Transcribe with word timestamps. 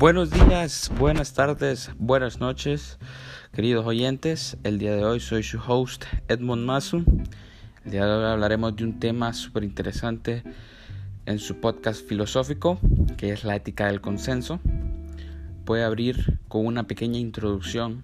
Buenos 0.00 0.30
días, 0.30 0.90
buenas 0.98 1.34
tardes, 1.34 1.90
buenas 1.98 2.40
noches, 2.40 2.98
queridos 3.52 3.84
oyentes. 3.84 4.56
El 4.64 4.78
día 4.78 4.96
de 4.96 5.04
hoy 5.04 5.20
soy 5.20 5.42
su 5.42 5.58
host 5.58 6.06
Edmond 6.28 6.64
Masu. 6.64 7.04
El 7.84 7.90
día 7.90 8.06
de 8.06 8.12
hoy 8.12 8.24
hablaremos 8.24 8.74
de 8.76 8.84
un 8.84 8.98
tema 8.98 9.34
súper 9.34 9.62
interesante 9.62 10.42
en 11.26 11.38
su 11.38 11.60
podcast 11.60 12.08
filosófico, 12.08 12.78
que 13.18 13.34
es 13.34 13.44
la 13.44 13.56
ética 13.56 13.88
del 13.88 14.00
consenso. 14.00 14.58
Voy 15.66 15.80
a 15.80 15.86
abrir 15.88 16.38
con 16.48 16.64
una 16.64 16.86
pequeña 16.86 17.18
introducción 17.18 18.02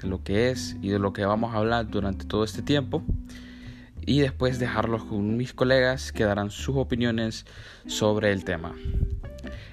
de 0.00 0.08
lo 0.08 0.24
que 0.24 0.50
es 0.50 0.78
y 0.80 0.88
de 0.88 0.98
lo 0.98 1.12
que 1.12 1.26
vamos 1.26 1.54
a 1.54 1.58
hablar 1.58 1.90
durante 1.90 2.24
todo 2.24 2.42
este 2.42 2.62
tiempo 2.62 3.02
y 4.00 4.20
después 4.20 4.58
dejarlos 4.58 5.04
con 5.04 5.36
mis 5.36 5.52
colegas 5.52 6.10
que 6.10 6.24
darán 6.24 6.50
sus 6.50 6.76
opiniones 6.76 7.44
sobre 7.86 8.32
el 8.32 8.44
tema. 8.44 8.74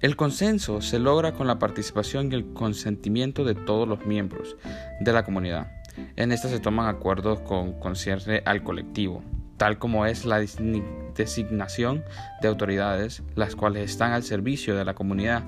El 0.00 0.16
consenso 0.16 0.80
se 0.80 0.98
logra 0.98 1.32
con 1.32 1.46
la 1.46 1.58
participación 1.58 2.30
y 2.30 2.36
el 2.36 2.52
consentimiento 2.52 3.44
de 3.44 3.54
todos 3.54 3.88
los 3.88 4.06
miembros 4.06 4.56
de 5.00 5.12
la 5.12 5.24
comunidad. 5.24 5.72
En 6.16 6.32
esta 6.32 6.48
se 6.48 6.60
toman 6.60 6.86
acuerdos 6.86 7.40
con 7.40 7.72
concierne 7.80 8.42
al 8.44 8.62
colectivo, 8.62 9.22
tal 9.56 9.78
como 9.78 10.06
es 10.06 10.24
la 10.24 10.38
designación 10.38 12.04
de 12.40 12.48
autoridades, 12.48 13.22
las 13.34 13.56
cuales 13.56 13.90
están 13.90 14.12
al 14.12 14.22
servicio 14.22 14.76
de 14.76 14.84
la 14.84 14.94
comunidad, 14.94 15.42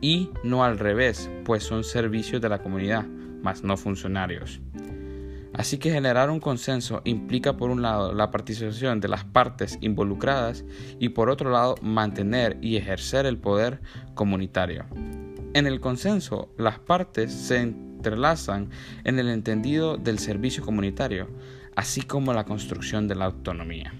y 0.00 0.30
no 0.44 0.64
al 0.64 0.78
revés, 0.78 1.30
pues 1.44 1.62
son 1.62 1.84
servicios 1.84 2.40
de 2.42 2.48
la 2.48 2.58
comunidad, 2.58 3.04
mas 3.42 3.62
no 3.62 3.76
funcionarios. 3.76 4.60
Así 5.54 5.78
que 5.78 5.92
generar 5.92 6.30
un 6.30 6.40
consenso 6.40 7.02
implica 7.04 7.56
por 7.56 7.70
un 7.70 7.82
lado 7.82 8.14
la 8.14 8.30
participación 8.30 9.00
de 9.00 9.08
las 9.08 9.24
partes 9.24 9.78
involucradas 9.80 10.64
y 10.98 11.10
por 11.10 11.28
otro 11.28 11.50
lado 11.50 11.74
mantener 11.82 12.56
y 12.62 12.76
ejercer 12.76 13.26
el 13.26 13.38
poder 13.38 13.80
comunitario. 14.14 14.86
En 15.54 15.66
el 15.66 15.80
consenso, 15.80 16.48
las 16.56 16.78
partes 16.78 17.32
se 17.32 17.58
entrelazan 17.58 18.70
en 19.04 19.18
el 19.18 19.28
entendido 19.28 19.98
del 19.98 20.18
servicio 20.18 20.64
comunitario, 20.64 21.28
así 21.76 22.00
como 22.00 22.32
la 22.32 22.44
construcción 22.44 23.06
de 23.06 23.14
la 23.14 23.26
autonomía. 23.26 23.92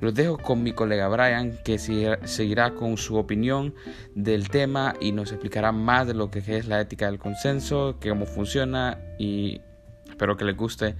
Los 0.00 0.14
dejo 0.14 0.36
con 0.36 0.62
mi 0.62 0.72
colega 0.72 1.08
Brian, 1.08 1.58
que 1.64 1.78
seguirá 1.78 2.74
con 2.74 2.98
su 2.98 3.16
opinión 3.16 3.74
del 4.14 4.50
tema 4.50 4.94
y 5.00 5.12
nos 5.12 5.32
explicará 5.32 5.72
más 5.72 6.06
de 6.06 6.14
lo 6.14 6.30
que 6.30 6.40
es 6.40 6.66
la 6.66 6.80
ética 6.80 7.06
del 7.06 7.18
consenso, 7.18 7.96
cómo 8.02 8.26
funciona 8.26 8.98
y 9.18 9.60
Espero 10.08 10.36
que 10.36 10.44
les 10.44 10.56
guste. 10.56 10.96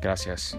Gracias. 0.00 0.58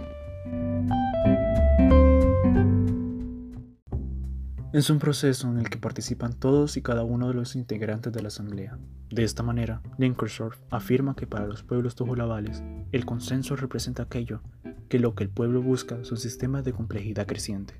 Es 4.73 4.89
un 4.89 4.97
proceso 4.97 5.47
en 5.51 5.59
el 5.59 5.69
que 5.69 5.77
participan 5.77 6.33
todos 6.33 6.77
y 6.77 6.81
cada 6.81 7.03
uno 7.03 7.27
de 7.27 7.35
los 7.35 7.55
integrantes 7.55 8.11
de 8.11 8.23
la 8.23 8.29
Asamblea. 8.29 8.79
De 9.11 9.23
esta 9.23 9.43
manera, 9.43 9.83
Linkersdorf 9.99 10.59
afirma 10.71 11.15
que 11.15 11.27
para 11.27 11.45
los 11.45 11.61
pueblos 11.61 11.93
tojolabales, 11.93 12.63
el 12.91 13.05
consenso 13.05 13.55
representa 13.55 14.01
aquello 14.01 14.41
que 14.89 14.97
lo 14.97 15.13
que 15.13 15.25
el 15.25 15.29
pueblo 15.29 15.61
busca 15.61 16.03
son 16.03 16.17
sistemas 16.17 16.63
de 16.65 16.73
complejidad 16.73 17.27
creciente. 17.27 17.75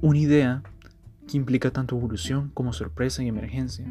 Una 0.00 0.18
idea 0.18 0.62
que 1.28 1.36
implica 1.36 1.70
tanto 1.70 1.96
evolución 1.96 2.50
como 2.54 2.72
sorpresa 2.72 3.22
y 3.22 3.28
emergencia. 3.28 3.86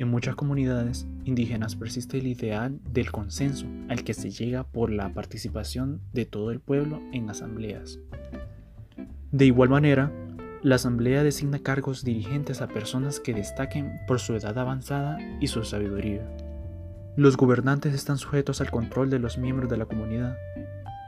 En 0.00 0.08
muchas 0.08 0.34
comunidades 0.34 1.06
indígenas 1.26 1.76
persiste 1.76 2.16
el 2.16 2.26
ideal 2.26 2.80
del 2.90 3.12
consenso 3.12 3.66
al 3.90 4.02
que 4.02 4.14
se 4.14 4.30
llega 4.30 4.64
por 4.64 4.90
la 4.90 5.12
participación 5.12 6.00
de 6.14 6.24
todo 6.24 6.52
el 6.52 6.58
pueblo 6.58 7.02
en 7.12 7.28
asambleas. 7.28 7.98
De 9.30 9.44
igual 9.44 9.68
manera, 9.68 10.10
la 10.62 10.76
asamblea 10.76 11.22
designa 11.22 11.58
cargos 11.58 12.02
dirigentes 12.02 12.62
a 12.62 12.68
personas 12.68 13.20
que 13.20 13.34
destaquen 13.34 14.00
por 14.08 14.20
su 14.20 14.34
edad 14.34 14.56
avanzada 14.58 15.18
y 15.38 15.48
su 15.48 15.64
sabiduría. 15.64 16.26
Los 17.18 17.36
gobernantes 17.36 17.92
están 17.92 18.16
sujetos 18.16 18.62
al 18.62 18.70
control 18.70 19.10
de 19.10 19.18
los 19.18 19.36
miembros 19.36 19.68
de 19.68 19.76
la 19.76 19.84
comunidad. 19.84 20.34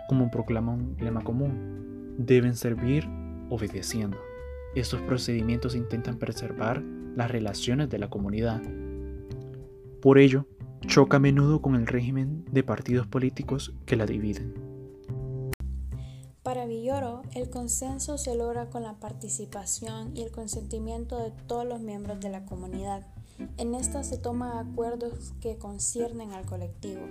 Como 0.07 0.31
proclama 0.31 0.73
un 0.73 0.99
lema 1.01 1.23
común, 1.25 2.15
deben 2.19 2.57
servir 2.57 3.09
obedeciendo. 3.49 4.19
Estos 4.75 5.01
procedimientos 5.01 5.75
intentan 5.75 6.19
preservar 6.19 6.83
las 7.17 7.31
relaciones 7.31 7.89
de 7.89 7.99
la 7.99 8.11
comunidad. 8.11 8.61
Por 10.03 10.19
ello, 10.19 10.47
choca 10.87 11.19
a 11.19 11.21
menudo 11.21 11.63
con 11.63 11.77
el 11.77 11.87
régimen 11.87 12.45
de 12.51 12.65
partidos 12.65 13.07
políticos 13.07 13.73
que 13.87 13.97
la 13.97 14.05
dividen. 14.05 14.53
Para 16.43 16.67
Villoro, 16.67 17.23
el 17.37 17.49
consenso 17.49 18.19
se 18.19 18.35
logra 18.35 18.69
con 18.69 18.83
la 18.83 18.99
participación 18.99 20.15
y 20.17 20.23
el 20.23 20.33
consentimiento 20.33 21.19
de 21.19 21.31
todos 21.47 21.65
los 21.65 21.81
miembros 21.81 22.21
de 22.21 22.31
la 22.31 22.45
comunidad. 22.45 23.07
En 23.57 23.77
esta 23.77 24.03
se 24.03 24.19
toman 24.19 24.59
acuerdos 24.59 25.35
que 25.41 25.57
conciernen 25.57 26.33
al 26.33 26.45
colectivo, 26.45 27.03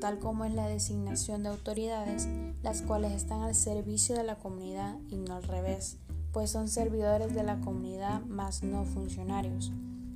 tal 0.00 0.18
como 0.18 0.44
es 0.44 0.52
la 0.52 0.66
designación 0.66 1.44
de 1.44 1.50
autoridades, 1.50 2.28
las 2.64 2.82
cuales 2.82 3.12
están 3.12 3.42
al 3.42 3.54
servicio 3.54 4.16
de 4.16 4.24
la 4.24 4.36
comunidad 4.36 4.98
y 5.08 5.16
no 5.16 5.36
al 5.36 5.44
revés 5.44 5.98
pues 6.32 6.50
son 6.50 6.68
servidores 6.68 7.34
de 7.34 7.42
la 7.42 7.60
comunidad 7.60 8.22
más 8.26 8.62
no 8.62 8.84
funcionarios. 8.84 9.72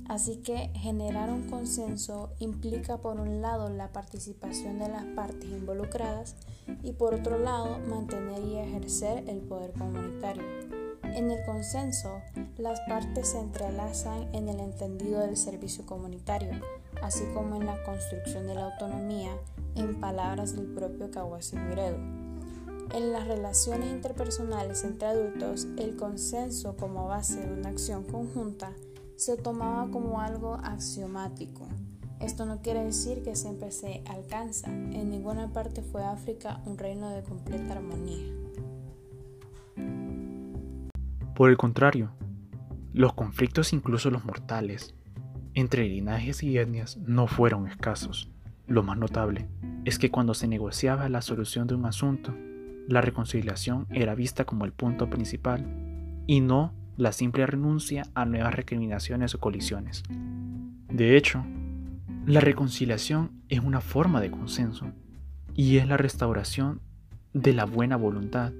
Así 0.07 0.37
que 0.37 0.69
generar 0.75 1.31
un 1.31 1.49
consenso 1.49 2.29
implica 2.39 2.97
por 2.97 3.19
un 3.19 3.41
lado 3.41 3.69
la 3.69 3.91
participación 3.91 4.77
de 4.77 4.87
las 4.87 5.03
partes 5.05 5.49
involucradas 5.49 6.35
y 6.83 6.93
por 6.93 7.15
otro 7.15 7.39
lado 7.39 7.79
mantener 7.79 8.43
y 8.43 8.57
ejercer 8.57 9.27
el 9.27 9.39
poder 9.39 9.73
comunitario. 9.73 10.43
En 11.03 11.31
el 11.31 11.43
consenso, 11.45 12.21
las 12.57 12.79
partes 12.81 13.29
se 13.29 13.39
entrelazan 13.39 14.33
en 14.35 14.47
el 14.47 14.59
entendido 14.59 15.21
del 15.21 15.37
servicio 15.37 15.85
comunitario, 15.85 16.51
así 17.01 17.23
como 17.33 17.55
en 17.55 17.65
la 17.65 17.81
construcción 17.83 18.45
de 18.47 18.55
la 18.55 18.65
autonomía, 18.65 19.31
en 19.75 19.99
palabras 19.99 20.55
del 20.55 20.67
propio 20.67 21.09
Kawasi 21.09 21.57
en 22.93 23.11
las 23.11 23.27
relaciones 23.27 23.89
interpersonales 23.89 24.83
entre 24.83 25.07
adultos, 25.07 25.67
el 25.77 25.95
consenso 25.95 26.77
como 26.77 27.07
base 27.07 27.45
de 27.45 27.53
una 27.53 27.69
acción 27.69 28.03
conjunta 28.03 28.71
se 29.15 29.37
tomaba 29.37 29.89
como 29.91 30.19
algo 30.19 30.55
axiomático. 30.63 31.67
Esto 32.19 32.45
no 32.45 32.61
quiere 32.61 32.83
decir 32.83 33.23
que 33.23 33.35
siempre 33.35 33.71
se 33.71 34.03
alcanza. 34.07 34.71
En 34.71 35.09
ninguna 35.09 35.51
parte 35.51 35.81
fue 35.81 36.03
África 36.03 36.61
un 36.65 36.77
reino 36.77 37.09
de 37.09 37.23
completa 37.23 37.73
armonía. 37.73 38.33
Por 41.35 41.49
el 41.49 41.57
contrario, 41.57 42.11
los 42.93 43.13
conflictos, 43.13 43.73
incluso 43.73 44.09
los 44.09 44.23
mortales, 44.23 44.95
entre 45.53 45.87
linajes 45.87 46.43
y 46.43 46.57
etnias 46.57 46.97
no 46.97 47.27
fueron 47.27 47.67
escasos. 47.67 48.31
Lo 48.67 48.83
más 48.83 48.97
notable 48.97 49.47
es 49.83 49.99
que 49.99 50.09
cuando 50.09 50.33
se 50.33 50.47
negociaba 50.47 51.09
la 51.09 51.21
solución 51.21 51.67
de 51.67 51.75
un 51.75 51.85
asunto, 51.85 52.33
la 52.87 53.01
reconciliación 53.01 53.87
era 53.91 54.15
vista 54.15 54.45
como 54.45 54.65
el 54.65 54.71
punto 54.71 55.09
principal 55.09 56.23
y 56.25 56.39
no 56.39 56.73
la 56.97 57.11
simple 57.11 57.45
renuncia 57.45 58.03
a 58.13 58.25
nuevas 58.25 58.53
recriminaciones 58.53 59.35
o 59.35 59.39
colisiones. 59.39 60.03
De 60.89 61.17
hecho, 61.17 61.43
la 62.25 62.39
reconciliación 62.39 63.31
es 63.49 63.59
una 63.59 63.81
forma 63.81 64.21
de 64.21 64.31
consenso 64.31 64.91
y 65.53 65.77
es 65.77 65.87
la 65.87 65.97
restauración 65.97 66.81
de 67.33 67.53
la 67.53 67.65
buena 67.65 67.97
voluntad 67.97 68.53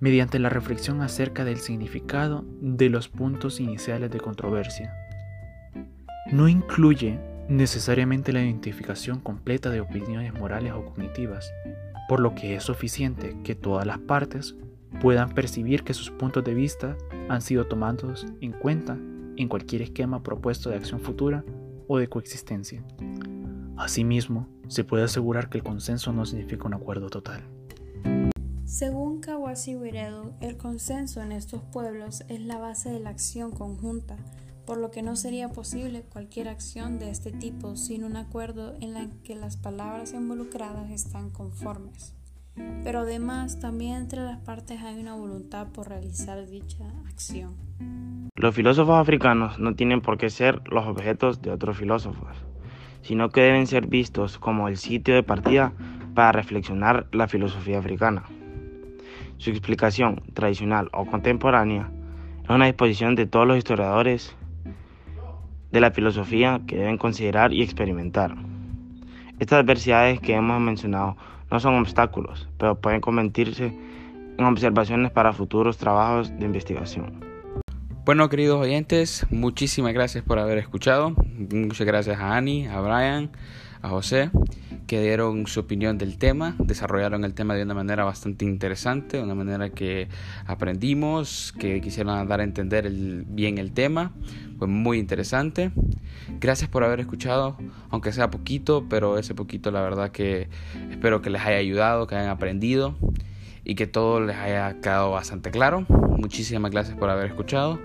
mediante 0.00 0.38
la 0.38 0.48
reflexión 0.48 1.00
acerca 1.00 1.44
del 1.44 1.58
significado 1.58 2.44
de 2.60 2.88
los 2.88 3.08
puntos 3.08 3.60
iniciales 3.60 4.10
de 4.10 4.20
controversia. 4.20 4.92
No 6.30 6.48
incluye 6.48 7.18
necesariamente 7.48 8.32
la 8.32 8.42
identificación 8.42 9.20
completa 9.20 9.70
de 9.70 9.80
opiniones 9.80 10.34
morales 10.34 10.72
o 10.72 10.84
cognitivas, 10.84 11.50
por 12.08 12.20
lo 12.20 12.34
que 12.34 12.54
es 12.54 12.62
suficiente 12.62 13.36
que 13.42 13.54
todas 13.54 13.86
las 13.86 13.98
partes 13.98 14.54
puedan 15.00 15.30
percibir 15.30 15.84
que 15.84 15.94
sus 15.94 16.10
puntos 16.10 16.44
de 16.44 16.54
vista 16.54 16.96
han 17.28 17.40
sido 17.40 17.66
tomados 17.66 18.26
en 18.40 18.52
cuenta 18.52 18.98
en 19.36 19.48
cualquier 19.48 19.82
esquema 19.82 20.22
propuesto 20.22 20.70
de 20.70 20.76
acción 20.76 21.00
futura 21.00 21.44
o 21.86 21.98
de 21.98 22.08
coexistencia. 22.08 22.82
Asimismo, 23.76 24.48
se 24.66 24.84
puede 24.84 25.04
asegurar 25.04 25.48
que 25.48 25.58
el 25.58 25.64
consenso 25.64 26.12
no 26.12 26.26
significa 26.26 26.66
un 26.66 26.74
acuerdo 26.74 27.08
total. 27.08 27.42
Según 28.64 29.20
Kawasi 29.20 29.76
Wiredu, 29.76 30.34
el 30.40 30.56
consenso 30.58 31.22
en 31.22 31.32
estos 31.32 31.62
pueblos 31.62 32.22
es 32.28 32.40
la 32.40 32.58
base 32.58 32.90
de 32.90 33.00
la 33.00 33.10
acción 33.10 33.50
conjunta, 33.50 34.16
por 34.66 34.76
lo 34.76 34.90
que 34.90 35.00
no 35.00 35.16
sería 35.16 35.48
posible 35.48 36.02
cualquier 36.02 36.48
acción 36.48 36.98
de 36.98 37.10
este 37.10 37.32
tipo 37.32 37.76
sin 37.76 38.04
un 38.04 38.16
acuerdo 38.16 38.74
en 38.80 38.92
la 38.92 39.08
que 39.24 39.34
las 39.34 39.56
palabras 39.56 40.12
involucradas 40.12 40.90
están 40.90 41.30
conformes. 41.30 42.17
Pero 42.84 43.00
además 43.00 43.60
también 43.60 43.96
entre 43.96 44.20
las 44.20 44.38
partes 44.38 44.80
hay 44.82 45.00
una 45.00 45.14
voluntad 45.14 45.68
por 45.68 45.88
realizar 45.88 46.46
dicha 46.46 46.84
acción. 47.06 47.54
Los 48.34 48.54
filósofos 48.54 48.96
africanos 48.96 49.58
no 49.58 49.74
tienen 49.74 50.00
por 50.00 50.16
qué 50.16 50.30
ser 50.30 50.62
los 50.70 50.86
objetos 50.86 51.42
de 51.42 51.50
otros 51.50 51.76
filósofos, 51.76 52.36
sino 53.02 53.30
que 53.30 53.42
deben 53.42 53.66
ser 53.66 53.86
vistos 53.86 54.38
como 54.38 54.68
el 54.68 54.76
sitio 54.76 55.14
de 55.14 55.22
partida 55.22 55.72
para 56.14 56.32
reflexionar 56.32 57.08
la 57.12 57.28
filosofía 57.28 57.78
africana. 57.78 58.24
Su 59.38 59.50
explicación, 59.50 60.22
tradicional 60.34 60.88
o 60.92 61.06
contemporánea, 61.06 61.90
es 62.44 62.50
una 62.50 62.66
disposición 62.66 63.14
de 63.14 63.26
todos 63.26 63.46
los 63.46 63.58
historiadores 63.58 64.34
de 65.70 65.80
la 65.80 65.90
filosofía 65.90 66.60
que 66.66 66.76
deben 66.76 66.98
considerar 66.98 67.52
y 67.52 67.62
experimentar. 67.62 68.34
Estas 69.38 69.60
adversidades 69.60 70.20
que 70.20 70.34
hemos 70.34 70.60
mencionado 70.60 71.16
no 71.50 71.60
son 71.60 71.76
obstáculos, 71.76 72.48
pero 72.58 72.74
pueden 72.80 73.00
convertirse 73.00 73.72
en 74.36 74.44
observaciones 74.44 75.10
para 75.12 75.32
futuros 75.32 75.78
trabajos 75.78 76.36
de 76.38 76.44
investigación. 76.44 77.24
Bueno, 78.04 78.28
queridos 78.28 78.60
oyentes, 78.60 79.26
muchísimas 79.30 79.92
gracias 79.92 80.24
por 80.24 80.38
haber 80.38 80.58
escuchado. 80.58 81.14
Muchas 81.52 81.86
gracias 81.86 82.18
a 82.18 82.36
Annie, 82.36 82.66
a 82.66 82.80
Brian, 82.80 83.30
a 83.82 83.88
José, 83.88 84.30
que 84.86 85.02
dieron 85.02 85.46
su 85.46 85.60
opinión 85.60 85.98
del 85.98 86.18
tema, 86.18 86.56
desarrollaron 86.58 87.24
el 87.24 87.34
tema 87.34 87.54
de 87.54 87.62
una 87.62 87.74
manera 87.74 88.04
bastante 88.04 88.44
interesante, 88.44 89.20
una 89.20 89.34
manera 89.34 89.70
que 89.70 90.08
aprendimos, 90.46 91.52
que 91.58 91.80
quisieron 91.80 92.26
dar 92.26 92.40
a 92.40 92.44
entender 92.44 92.90
bien 92.90 93.58
el 93.58 93.72
tema. 93.72 94.12
Fue 94.58 94.66
muy 94.66 94.98
interesante. 94.98 95.70
Gracias 96.40 96.68
por 96.70 96.84
haber 96.84 97.00
escuchado, 97.00 97.56
aunque 97.90 98.12
sea 98.12 98.30
poquito, 98.30 98.86
pero 98.88 99.18
ese 99.18 99.34
poquito 99.34 99.70
la 99.70 99.82
verdad 99.82 100.10
que 100.10 100.48
espero 100.90 101.22
que 101.22 101.30
les 101.30 101.42
haya 101.42 101.58
ayudado, 101.58 102.06
que 102.06 102.16
hayan 102.16 102.30
aprendido 102.30 102.96
y 103.64 103.74
que 103.74 103.86
todo 103.86 104.20
les 104.20 104.36
haya 104.36 104.80
quedado 104.80 105.10
bastante 105.10 105.50
claro. 105.50 105.84
Muchísimas 105.88 106.70
gracias 106.70 106.96
por 106.96 107.10
haber 107.10 107.26
escuchado 107.26 107.78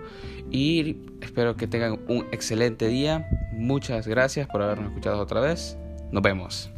y 0.50 0.98
espero 1.22 1.56
que 1.56 1.68
tengan 1.68 2.00
un 2.08 2.26
excelente 2.32 2.88
día. 2.88 3.28
Muchas 3.52 4.08
gracias 4.08 4.48
por 4.48 4.62
habernos 4.62 4.88
escuchado 4.88 5.20
otra 5.22 5.42
vez. 5.42 5.78
Nos 6.14 6.22
vemos. 6.22 6.73